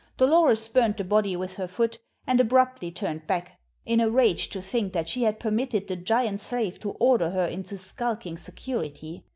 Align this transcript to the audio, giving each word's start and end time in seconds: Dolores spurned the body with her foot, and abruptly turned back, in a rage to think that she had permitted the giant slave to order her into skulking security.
Dolores 0.17 0.59
spurned 0.63 0.97
the 0.97 1.03
body 1.03 1.35
with 1.35 1.53
her 1.57 1.67
foot, 1.67 1.99
and 2.25 2.41
abruptly 2.41 2.89
turned 2.89 3.27
back, 3.27 3.59
in 3.85 3.99
a 3.99 4.09
rage 4.09 4.49
to 4.49 4.59
think 4.59 4.93
that 4.93 5.07
she 5.07 5.21
had 5.21 5.39
permitted 5.39 5.87
the 5.87 5.95
giant 5.95 6.41
slave 6.41 6.79
to 6.79 6.93
order 6.93 7.29
her 7.29 7.45
into 7.45 7.77
skulking 7.77 8.35
security. 8.35 9.23